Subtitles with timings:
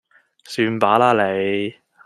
[0.45, 1.75] 算罷啦你